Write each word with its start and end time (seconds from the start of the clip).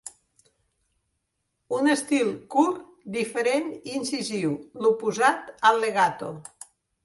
Un 1.81 1.89
estil 1.97 2.33
curt, 2.57 2.81
diferent 3.19 3.69
i 3.77 3.95
incisiu; 4.01 4.59
l'oposat 4.85 5.57
al 5.73 5.83
legato 5.89 6.35